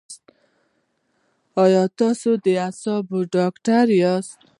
[1.63, 4.39] ایا تاسو د اعصابو ډاکټر یاست؟